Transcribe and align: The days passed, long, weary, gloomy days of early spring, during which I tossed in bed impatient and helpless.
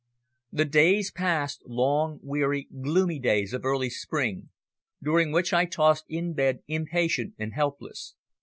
The 0.51 0.65
days 0.65 1.11
passed, 1.11 1.61
long, 1.67 2.17
weary, 2.23 2.67
gloomy 2.81 3.19
days 3.19 3.53
of 3.53 3.63
early 3.63 3.91
spring, 3.91 4.49
during 4.99 5.31
which 5.31 5.53
I 5.53 5.65
tossed 5.65 6.05
in 6.09 6.33
bed 6.33 6.63
impatient 6.67 7.35
and 7.37 7.53
helpless. 7.53 8.15